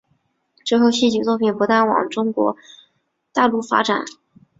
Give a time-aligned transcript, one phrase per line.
[0.65, 2.57] 之后戏剧作品不断并往中国
[3.33, 4.03] 大陆发展。